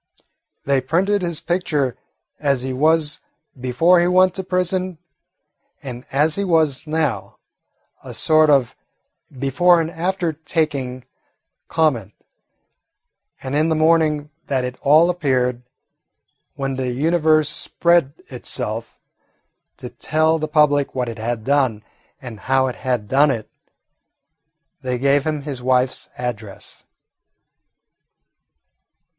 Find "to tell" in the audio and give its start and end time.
19.77-20.39